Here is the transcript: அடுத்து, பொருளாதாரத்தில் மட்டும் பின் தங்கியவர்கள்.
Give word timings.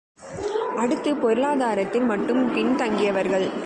அடுத்து, 0.75 1.15
பொருளாதாரத்தில் 1.15 2.03
மட்டும் 2.03 2.53
பின் 2.53 2.75
தங்கியவர்கள். 2.75 3.51